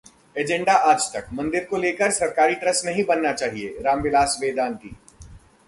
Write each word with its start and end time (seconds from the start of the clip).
agenda 0.35 0.73
Aaj Tak: 0.91 1.27
मंदिर 1.33 1.65
को 1.65 1.77
लेकर 1.77 2.11
सरकारी 2.11 2.55
ट्रस्ट 2.55 2.85
नहीं 2.85 3.03
बनना 3.05 3.33
चाहिए- 3.33 3.85
राम 3.85 4.01
विलास 4.01 4.37
वेदांती 4.41 4.95